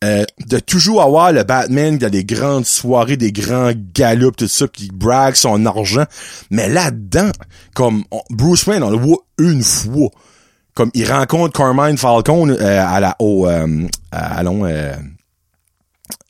[0.02, 4.66] euh, de toujours avoir le Batman a des grandes soirées, des grands galops, tout ça,
[4.68, 6.04] qui brague son argent.
[6.50, 7.30] Mais là-dedans,
[7.74, 10.10] comme Bruce Wayne, on le voit une fois.
[10.72, 14.94] Comme il rencontre Carmine Falcon euh, à la au euh, allons euh,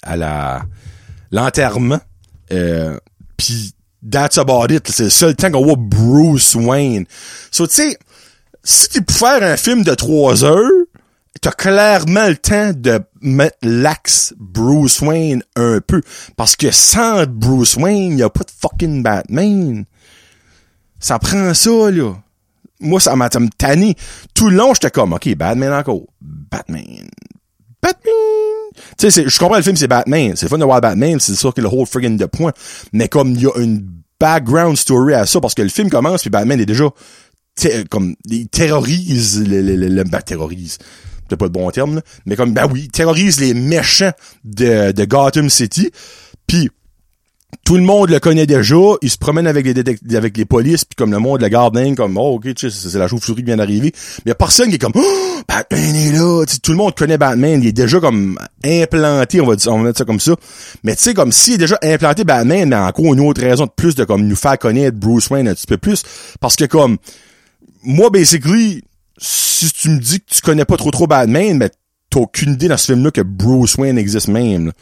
[0.02, 0.62] à la
[1.30, 2.00] l'enterrement.
[2.50, 2.98] Euh,
[3.36, 3.74] Puis
[4.08, 4.88] that's about it.
[4.90, 7.06] C'est le seul temps qu'on voit Bruce Wayne.
[7.50, 7.98] So tu sais,
[8.62, 10.70] si tu peux faire un film de trois heures,
[11.40, 16.02] t'as clairement le temps de mettre l'axe Bruce Wayne un peu.
[16.36, 19.84] Parce que sans Bruce Wayne, y a pas de fucking Batman.
[20.98, 22.14] Ça prend ça, là.
[22.80, 23.94] Moi, ça m'a tanné.
[24.34, 26.02] Tout le long, j'étais comme, OK, Batman encore.
[26.20, 27.08] Batman.
[27.82, 28.59] Batman.
[28.98, 30.32] Tu sais, je comprends le film, c'est Batman.
[30.36, 32.52] C'est fun de voir Batman, c'est sûr qu'il a le whole friggin' de points.
[32.92, 33.86] Mais comme il y a une
[34.18, 36.88] background story à ça, parce que le film commence, puis Batman est déjà
[37.90, 40.78] comme il terrorise le, le, le, ben, terrorise
[41.28, 44.10] c'est pas le bon terme, là, mais comme, ben oui, terrorise les méchants
[44.44, 45.90] de, de Gotham City,
[46.46, 46.70] puis
[47.64, 50.96] tout le monde le connaît déjà, il se promène avec les avec les polices, puis
[50.96, 53.92] comme le monde le garde comme oh ok, c'est la chauve-souris qui vient d'arriver.
[54.24, 57.18] Mais y a personne qui est comme oh, Batman est là, tout le monde connaît
[57.18, 60.34] Batman, il est déjà comme implanté, on va dire, on va mettre ça comme ça.
[60.84, 63.72] Mais tu sais comme s'il est déjà implanté Batman, mais encore une autre raison de
[63.74, 66.02] plus de comme nous faire connaître Bruce Wayne un petit peu plus
[66.40, 66.98] parce que comme
[67.82, 68.82] moi basically
[69.18, 71.70] si tu me dis que tu connais pas trop trop Batman, mais
[72.10, 74.72] t'as aucune idée dans ce film-là que Bruce Wayne existe même.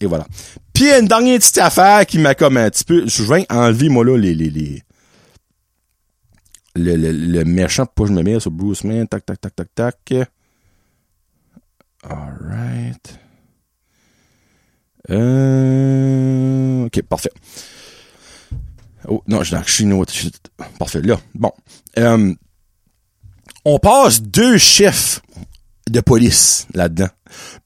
[0.00, 0.26] Et voilà.
[0.72, 3.06] Puis une dernière petite affaire qui m'a comme un petit peu.
[3.06, 4.82] Je viens enlever moi là les les les.
[6.76, 9.68] Le, le, le méchant, pas je me mets sur Bruce Wayne, tac, tac, tac, tac,
[9.74, 10.14] tac.
[12.02, 13.18] Alright.
[15.10, 16.86] Euh...
[16.86, 17.30] Ok, parfait.
[19.06, 20.12] Oh, non, je suis une autre.
[20.78, 21.20] Parfait, là.
[21.34, 21.52] Bon.
[21.98, 22.34] Euh,
[23.64, 25.20] on passe deux chefs
[25.88, 27.08] de police là-dedans.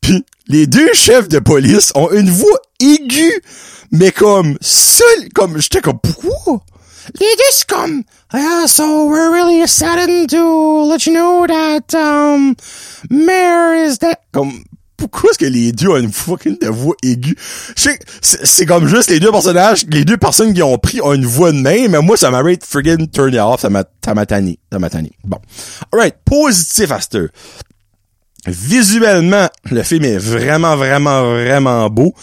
[0.01, 3.43] Puis les deux chefs de police ont une voix aiguë,
[3.91, 6.63] mais comme seul, comme j'étais comme pourquoi?
[7.21, 8.03] Les deux comme
[8.35, 12.55] yeah, so we're really saddened to let you know that um
[13.09, 14.63] Mayor is that comme
[14.99, 17.37] pourquoi est-ce que les deux ont une fucking de voix aiguë?
[18.21, 21.53] C'est comme juste les deux personnages, les deux personnes qui ont pris ont une voix
[21.53, 24.81] de même, mais moi, ça m'a friggin' turn off, ça m'a, ça m'a tanné, ça
[24.81, 25.13] m'a tanné.
[25.23, 25.39] Bon.
[25.93, 27.01] Alright, positif à
[28.47, 32.15] Visuellement, le film est vraiment, vraiment, vraiment beau.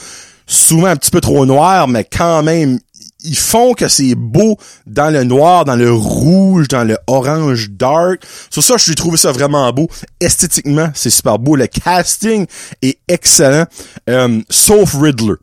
[0.47, 2.79] Souvent un petit peu trop noir, mais quand même
[3.25, 8.23] ils font que c'est beau dans le noir, dans le rouge, dans le orange dark.
[8.49, 9.89] Sur ça, je trouvé ça vraiment beau.
[10.19, 11.55] Esthétiquement, c'est super beau.
[11.55, 12.45] Le casting
[12.81, 13.65] est excellent.
[14.09, 15.35] Euh, sauf Riddler.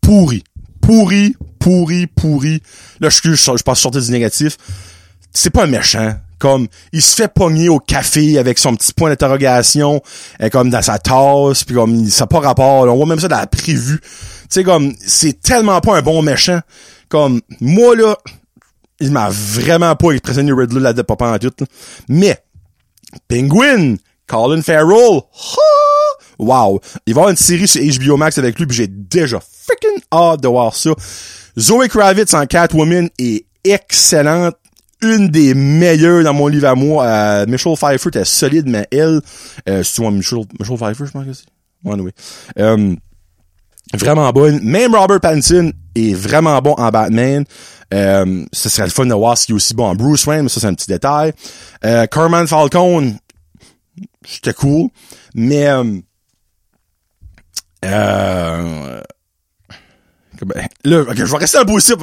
[0.00, 0.44] Pourri.
[0.80, 2.62] Pourri, pourri, pourri.
[3.00, 4.56] Là, je, je, je passe sortir du négatif.
[5.32, 9.08] C'est pas un méchant comme il se fait pogner au café avec son petit point
[9.08, 10.02] d'interrogation
[10.42, 13.28] euh, comme dans sa tasse puis comme ça n'a pas rapport on voit même ça
[13.28, 14.00] dans la prévue.
[14.00, 14.08] Tu
[14.50, 16.60] sais comme c'est tellement pas un bon méchant.
[17.08, 18.16] Comme moi là
[19.00, 21.52] il m'a vraiment pas impressionné Riddler là de pas en tout
[22.08, 22.38] mais
[23.28, 23.96] Penguin
[24.26, 25.22] Colin Farrell
[26.38, 26.80] wow.
[27.06, 30.42] Il va avoir une série sur HBO Max avec lui puis j'ai déjà freaking hâte
[30.42, 30.90] de voir ça.
[31.58, 34.56] Zoe Kravitz en Catwoman est excellente
[35.02, 37.04] une des meilleures dans mon livre à moi.
[37.04, 39.20] Euh, Michelle Pfeiffer était solide, mais elle,
[39.68, 41.46] euh, c'est moi Michelle, Michelle Pfeiffer, je pense que c'est?
[42.58, 42.94] Euh,
[43.94, 44.60] vraiment bonne.
[44.62, 47.44] Même Robert Pattinson est vraiment bon en Batman.
[47.94, 50.42] Euh, ce serait le fun de voir ce qui est aussi bon en Bruce Wayne,
[50.42, 51.32] mais ça c'est un petit détail.
[51.84, 53.14] Euh, Carman Falcon,
[54.26, 54.88] c'était cool,
[55.34, 55.84] mais euh,
[57.84, 59.00] euh,
[60.84, 61.96] là, je vais rester en positif.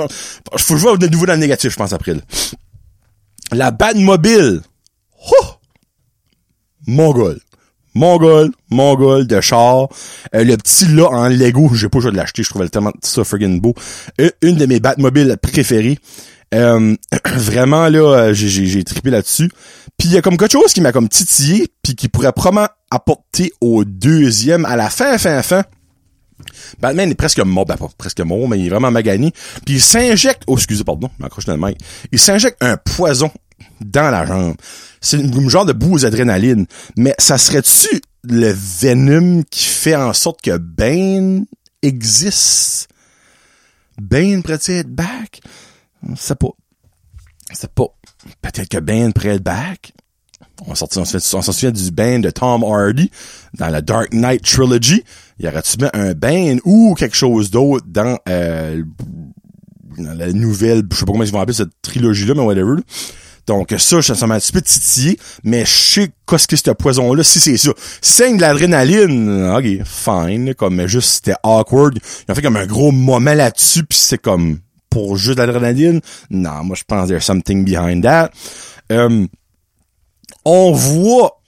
[0.56, 2.14] Je faut jouer de nouveau dans le négatif, je pense après.
[3.54, 4.62] La Batmobile.
[5.32, 5.46] Oh!
[6.88, 7.40] Mongol.
[7.96, 9.88] Mongol, Mongol de char.
[10.36, 13.24] Euh, le petit là en Lego, j'ai pas joué de l'acheter, je trouvais tellement ça
[13.24, 13.74] friggin' beau.
[14.20, 16.00] Euh, une de mes Batmobiles préférées.
[16.54, 16.96] Euh,
[17.36, 19.50] vraiment là, j'ai, j'ai, trippé là-dessus.
[19.98, 22.68] Puis il y a comme quelque chose qui m'a comme titillé, puis qui pourrait probablement
[22.90, 25.64] apporter au deuxième, à la fin, fin, fin.
[26.80, 29.32] Batman est presque mort, ben presque mort, mais il est vraiment magani.
[29.66, 31.78] Puis il s'injecte, oh excusez, pardon, m'accroche le mic.
[32.12, 33.32] Il s'injecte un poison
[33.82, 34.56] dans la jambe.
[35.02, 36.66] C'est une genre de boue aux adrénaline.
[36.98, 41.46] Mais ça serait-tu le Venom qui fait en sorte que Bane
[41.82, 42.88] existe?
[44.02, 45.42] Bane pourrait être back?
[46.16, 46.52] C'est pas.
[47.52, 47.88] C'est pas.
[48.42, 49.94] Peut-être que Bane pourrait être back.
[50.66, 53.12] On s'en souvient du Bane de Tom Hardy
[53.56, 55.04] dans la Dark Knight Trilogy.
[55.40, 58.84] Y aurait-tu bien un Bane ou quelque chose d'autre dans euh,
[59.98, 62.82] dans la nouvelle, je sais pas comment ils vont appeler cette trilogie-là, mais whatever.
[63.46, 67.24] Donc ça, ça m'a un petit peu titillé, mais je sais qu'est-ce que ce poison-là,
[67.24, 67.72] si c'est ça.
[68.02, 72.00] C'est de l'adrénaline, ok, fine, comme mais juste c'était awkward.
[72.28, 76.00] Ils ont fait comme un gros moment là-dessus, puis c'est comme pour juste l'adrénaline?
[76.30, 78.32] Non, moi je pense there's something behind that.
[78.92, 79.26] Euh,
[80.46, 81.42] on voit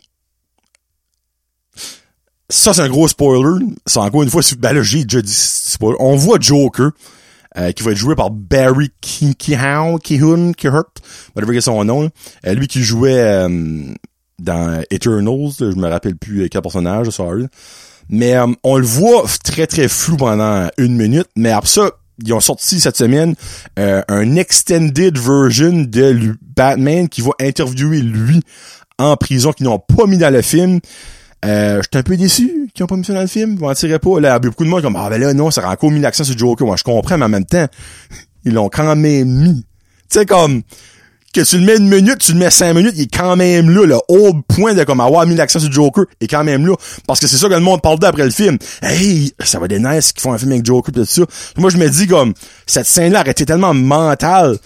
[2.55, 3.65] ça c'est un gros spoiler.
[3.85, 5.97] C'est encore une fois, ben là j'ai déjà dit spoiler.
[5.99, 6.91] On voit Joker
[7.57, 11.01] euh, qui va être joué par Barry Kihun, Kihun, Kihurt,
[11.35, 12.09] whatever son nom.
[12.45, 13.93] Euh, lui qui jouait euh,
[14.39, 17.45] dans Eternals, je me rappelle plus quel personnage, sorry.
[18.09, 21.91] Mais on le voit très très flou pendant une minute, mais après ça,
[22.23, 23.35] ils ont sorti cette semaine
[23.77, 28.41] un extended version de Batman qui va interviewer lui
[28.99, 30.79] en prison, qu'ils n'ont pas mis dans le film.
[31.45, 33.55] Euh, j'étais un peu déçu qu'ils ont pas mis ça dans le film.
[33.55, 34.19] Vous en pas.
[34.19, 36.37] Là, beaucoup de monde comme, ah ben là, non, ça rend encore mis l'accent sur
[36.37, 36.65] Joker.
[36.65, 37.67] Moi, je comprends, mais en même temps,
[38.43, 39.65] ils l'ont quand même mis.
[40.09, 40.61] Tu sais, comme,
[41.35, 43.69] que tu le mets une minute, tu le mets cinq minutes, il est quand même
[43.69, 43.85] là.
[43.85, 46.75] Le haut point de comme avoir mis l'accent sur Joker est quand même là.
[47.07, 48.57] Parce que c'est ça que le monde parle d'après le film.
[48.81, 51.23] Hey, ça va être nice qu'ils font un film avec Joker pis tout ça.
[51.57, 52.33] Moi, je me dis comme,
[52.65, 54.57] cette scène-là aurait été tellement mentale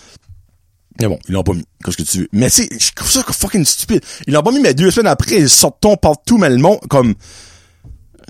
[1.00, 1.66] mais bon, ils l'ont pas mis.
[1.84, 2.30] Qu'est-ce que tu veux?
[2.34, 4.02] Mais c'est, je trouve ça fucking stupide.
[4.28, 6.80] Ils l'ont pas mis, mais deux semaines après, ils sortent ton partout, mais le monde,
[6.90, 7.16] comme,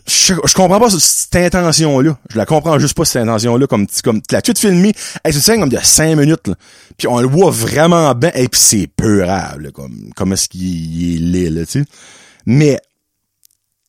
[0.09, 2.17] je, comprends pas cette intention-là.
[2.29, 3.67] Je la comprends juste pas, cette intention-là.
[3.67, 6.55] Comme, comme, la toute filmée, elle se scène comme de cinq minutes, là.
[6.97, 11.49] Puis on le voit vraiment bien, et puis c'est peurable, comme, comme est-ce qu'il est
[11.49, 11.85] là, tu sais.
[12.45, 12.79] Mais,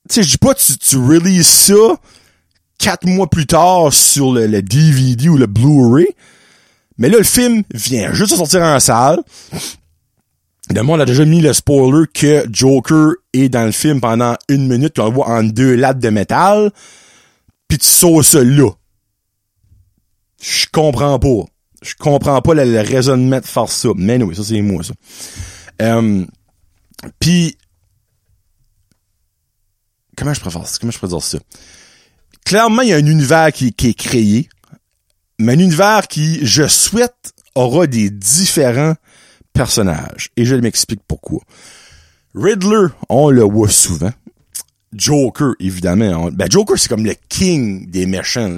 [0.08, 1.96] tu sais, je dis pas, tu, tu releases ça
[2.78, 6.08] quatre mois plus tard sur le, le DVD ou le Blu-ray,
[7.00, 9.20] mais là, le film vient juste de sortir en salle.
[10.72, 14.68] Le monde a déjà mis le spoiler que Joker est dans le film pendant une
[14.68, 16.70] minute, qu'on le voit en deux lattes de métal,
[17.68, 18.70] pis tu sauves ça là.
[20.42, 21.44] Je comprends pas.
[21.82, 23.88] Je comprends pas le, raisonnement de faire ça.
[23.96, 24.92] Mais oui, ça c'est moi, ça.
[25.80, 26.26] Euh,
[27.18, 27.56] puis,
[30.16, 31.38] comment je préfère Comment je préfère dire ça?
[32.44, 34.50] Clairement, il y a un univers qui, qui est créé
[35.40, 38.94] mais un univers qui, je souhaite, aura des différents
[39.52, 40.30] personnages.
[40.36, 41.40] Et je m'explique pourquoi.
[42.34, 44.12] Riddler, on le voit souvent.
[44.92, 46.30] Joker, évidemment.
[46.32, 48.50] ben, Joker, c'est comme le king des méchants.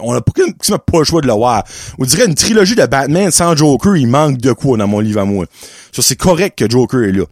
[0.00, 0.32] On n'a pas,
[0.78, 1.62] pas le choix de le voir.
[1.98, 5.20] On dirait une trilogie de Batman sans Joker, il manque de quoi dans mon livre
[5.20, 5.46] à moi.
[5.92, 7.24] Ça, c'est correct que Joker est là.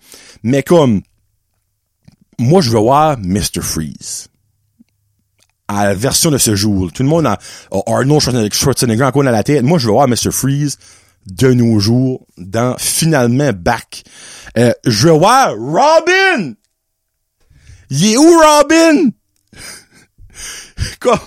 [0.43, 1.01] Mais comme,
[2.39, 3.63] moi, je veux voir Mr.
[3.63, 4.29] Freeze
[5.77, 6.91] à la version de ce jour.
[6.93, 7.39] Tout le monde a,
[7.87, 9.63] Arnold Schwarzenegger encore dans la tête.
[9.63, 10.31] Moi, je veux voir Mr.
[10.31, 10.79] Freeze
[11.27, 14.05] de nos jours dans finalement Back.
[14.59, 16.55] Euh, je veux voir Robin!
[17.91, 19.11] Il est où Robin?
[21.01, 21.21] Quoi?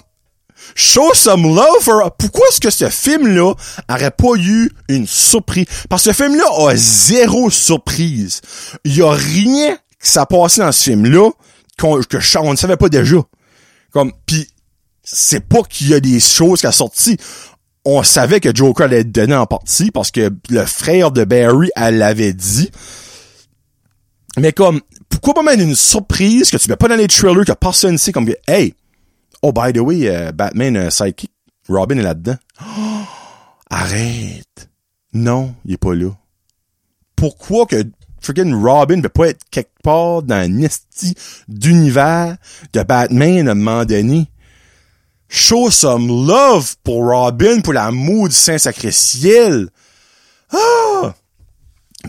[0.78, 2.12] Show some love for...
[2.18, 3.54] Pourquoi est-ce que ce film-là
[3.90, 5.66] aurait pas eu une surprise?
[5.90, 8.42] Parce que ce film-là a zéro surprise.
[8.84, 11.30] Il y a rien qui s'est passé dans ce film-là
[11.80, 13.18] qu'on, que on ne savait pas déjà.
[13.96, 14.50] Comme, pis
[15.04, 17.16] c'est pas qu'il y a des choses qui a sorti.
[17.86, 21.70] On savait que Joker allait être donné en partie parce que le frère de Barry,
[21.78, 22.70] elle l'avait dit.
[24.38, 27.54] Mais comme, pourquoi pas mettre une surprise que tu mets pas dans les trailers que
[27.54, 28.76] personne ne sait comme, hey,
[29.42, 31.32] oh by the way, euh, Batman uh, sidekick,
[31.70, 32.36] Robin est là-dedans.
[33.70, 34.70] arrête.
[35.14, 36.10] Non, il est pas là.
[37.16, 37.82] Pourquoi que
[38.26, 41.16] freaking Robin veut pas être quelque part dans un esti
[41.48, 42.38] d'univers
[42.74, 44.30] de Batman à un moment donné.
[45.28, 49.70] Show some love pour Robin, pour l'amour du Saint-Sacré-Ciel.
[50.52, 51.14] Ah!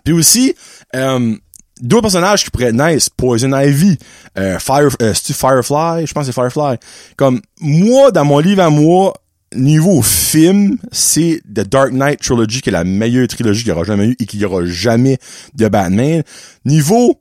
[0.04, 0.54] Puis aussi,
[0.94, 1.34] euh,
[1.80, 3.08] deux personnages qui pourraient être nice.
[3.08, 3.98] Poison Ivy,
[4.38, 4.58] euh,
[5.02, 6.76] euh, Firefly, je pense que c'est Firefly.
[7.16, 9.14] Comme, moi, dans mon livre à moi,
[9.56, 13.84] niveau film, c'est The Dark Knight Trilogy qui est la meilleure trilogie qu'il y aura
[13.84, 15.18] jamais eu et qu'il y aura jamais
[15.54, 16.22] de Batman.
[16.64, 17.20] Niveau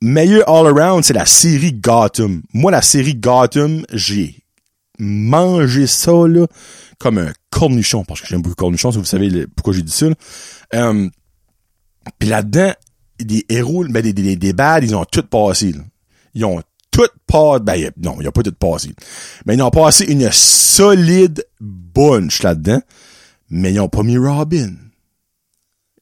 [0.00, 2.42] meilleur all around, c'est la série Gotham.
[2.52, 4.42] Moi, la série Gotham, j'ai
[4.98, 6.46] mangé ça là
[6.98, 10.06] comme un cornichon parce que j'aime beaucoup cornichon, si vous savez pourquoi j'ai dit ça.
[10.74, 11.08] Euh,
[12.18, 12.72] Puis là-dedans,
[13.18, 15.74] des héros, ben des, des, des bad, ils ont tout passé.
[16.34, 16.62] Ils ont
[17.62, 18.90] ben, non, il a pas tout passé.
[19.46, 22.80] Mais ils ont passé une solide bunch là-dedans.
[23.50, 24.72] Mais ils ont pas mis Robin.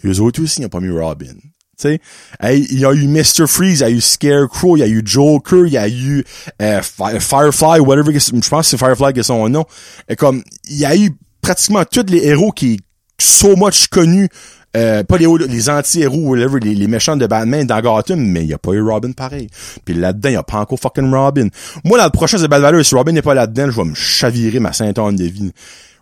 [0.04, 1.34] Eux autres aussi, ils ont pas mis Robin.
[1.78, 2.00] Tu sais,
[2.42, 3.46] il y a eu Mr.
[3.46, 6.24] Freeze, il y a eu Scarecrow, il y a eu Joker, il y a eu
[6.60, 9.64] euh, Firefly, whatever, je pense que c'est Firefly qui est son nom.
[10.08, 11.10] Et comme, il y a eu
[11.40, 12.80] pratiquement tous les héros qui
[13.18, 14.28] so much connus
[14.76, 18.54] euh, pas les, les anti-héros, les, les, méchants de Batman dans Gotham, mais il n'y
[18.54, 19.48] a pas eu Robin pareil.
[19.84, 21.48] Puis là-dedans, il n'y a pas encore fucking Robin.
[21.84, 23.94] Moi, dans le prochain The Bad Valor, si Robin n'est pas là-dedans, je vais me
[23.94, 25.52] chavirer ma sainte de vie.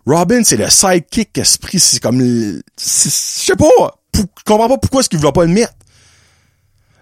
[0.05, 5.09] Robin, c'est le sidekick esprit, c'est comme, je sais pas, je comprends pas pourquoi est-ce
[5.09, 5.73] qu'il voulait pas le mettre.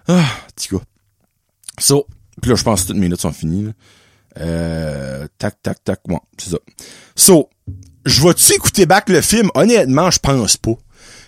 [0.08, 0.80] Ah, petit gars.
[1.78, 2.06] So,
[2.40, 3.72] puis là, je pense que toutes mes notes sont finies, là.
[4.40, 6.58] Euh, tac, tac, tac, bon, c'est ça.
[7.16, 7.50] So,
[8.06, 9.50] je vais-tu écouter back le film?
[9.54, 10.74] Honnêtement, je pense pas.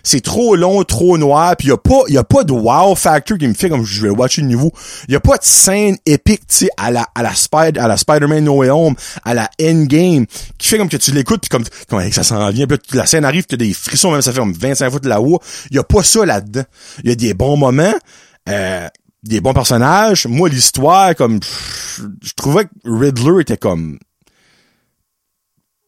[0.03, 3.39] C'est trop long, trop noir, puis y a pas, y a pas de wow factor
[3.39, 4.73] qui me fait comme je vais watcher le niveau.
[5.09, 8.57] Y a pas de scène épique, tu sais, à la, à la Spider, Spider-Man No
[8.57, 8.95] Way Home,
[9.25, 10.27] à la Endgame,
[10.59, 13.25] qui fait comme que tu l'écoutes puis comme, comme ça s'en vient, puis la scène
[13.25, 15.41] arrive, t'as des frissons, même ça fait comme 25 fois de la haut.
[15.71, 16.65] Y a pas ça là-dedans.
[17.05, 17.95] Y a des bons moments,
[18.49, 18.89] euh,
[19.23, 20.27] des bons personnages.
[20.27, 21.41] Moi, l'histoire, comme,
[21.99, 23.99] je trouvais que Riddler était comme,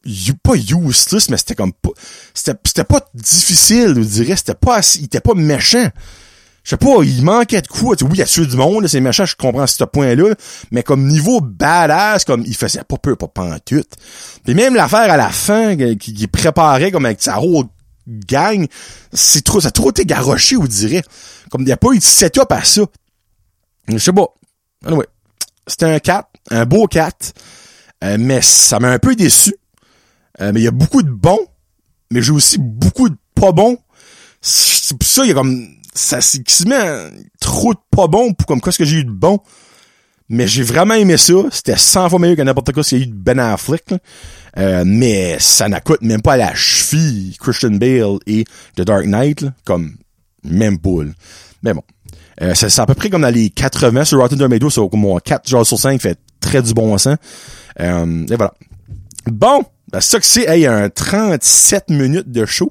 [0.04, 1.90] you- pas useless, mais c'était comme pas,
[2.34, 5.88] c'était, pas difficile, je dirais, c'était pas il était pas méchant.
[6.64, 9.24] Je sais pas, il manquait de sais, oui, il a tué du monde, c'est méchant,
[9.24, 10.34] je comprends ce point-là,
[10.70, 13.90] mais comme niveau badass, comme, il faisait pas peur, pas pantoute.
[14.44, 17.66] Puis même l'affaire à la fin, qui, préparait comme avec sa whole
[18.06, 18.66] gang,
[19.12, 21.02] c'est trop, ça a trop été garoché, on dirait.
[21.50, 22.82] Comme, il y a pas eu de setup à ça.
[23.88, 24.28] Je sais pas.
[24.86, 25.06] Anyway.
[25.66, 27.34] C'était un 4, un beau 4,
[28.02, 29.54] euh, mais ça m'a un peu déçu.
[30.40, 31.46] Euh, mais il y a beaucoup de bons,
[32.10, 33.78] mais j'ai aussi beaucoup de pas bons.
[34.40, 37.10] C'est pour ça, il y a comme, ça, c'est quasiment
[37.40, 39.38] trop de pas bons pour comme quoi ce que j'ai eu de bon?
[40.28, 41.34] Mais j'ai vraiment aimé ça.
[41.50, 43.94] C'était 100 fois meilleur que n'importe quoi qu'il y a eu de Ben Affleck.
[44.58, 48.44] Euh, mais ça n'accoute même pas à la cheville Christian Bale et
[48.76, 49.42] The Dark Knight.
[49.42, 49.52] là.
[49.64, 49.96] Comme,
[50.44, 51.12] même boule.
[51.62, 51.82] Mais bon.
[52.40, 55.18] Euh, c'est à peu près comme dans les 80 sur Rotten Tomatoes, c'est comme mon
[55.18, 57.16] 4 genre sur 5 fait très du bon sens.
[57.80, 58.54] Euh, et voilà.
[59.26, 59.62] Bon,
[59.92, 62.70] ben, ça que c'est, hey, un 37 minutes de show.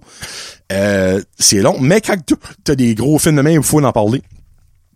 [0.72, 2.16] Euh, c'est long, mais quand
[2.64, 4.22] t'as des gros films de même, il faut en parler.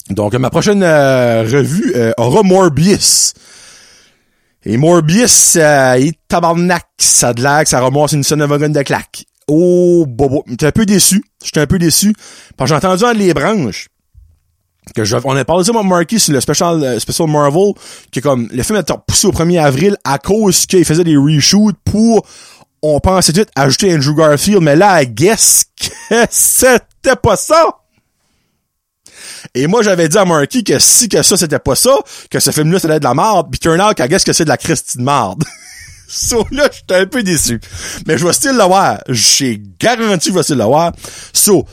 [0.10, 3.34] Donc, ma prochaine euh, revue euh, aura Morbius.
[4.66, 9.26] Et Morbius, euh, il tabarnak, ça de que ça ramasse une wagon de claque.
[9.48, 10.44] Oh, bobo.
[10.48, 11.24] J'étais un peu déçu.
[11.44, 12.14] J'étais un peu déçu.
[12.58, 13.88] Parce que j'ai entendu entre les branches
[14.94, 17.74] que je, on a parlé de ça, moi, Marky, sur le special, euh, special Marvel,
[18.12, 21.18] que comme, le film a été repoussé au 1er avril à cause qu'il faisait des
[21.18, 22.26] reshoots pour,
[22.82, 27.66] on pensait tout ajouter Andrew Garfield, mais là, guess que c'était pas ça!
[29.54, 31.96] Et moi, j'avais dit à Marky que si que ça, c'était pas ça,
[32.30, 34.50] que ce film-là, c'était de la merde, pis turn out, I guess que c'est de
[34.50, 35.44] la Christie de merde.
[36.08, 37.60] So là, j'étais un peu déçu.
[38.06, 39.00] Mais je vais still l'avoir.
[39.10, 40.94] J'ai garanti que je vais still l'avoir.
[41.34, 41.66] So,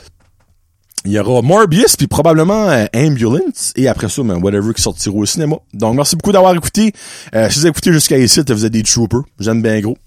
[1.05, 5.15] il y aura Morbius, puis probablement euh, Ambulance, et après ça, ben, whatever qui sortira
[5.15, 5.57] au cinéma.
[5.73, 6.93] Donc, merci beaucoup d'avoir écouté.
[7.35, 9.23] Euh, si vous écoutez jusqu'à ici, vous êtes des troopers.
[9.39, 9.97] J'aime bien gros.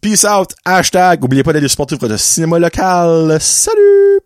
[0.00, 0.54] Peace out.
[0.64, 1.20] Hashtag.
[1.20, 3.36] N'oubliez pas d'aller supporter votre cinéma local.
[3.40, 4.20] Salut!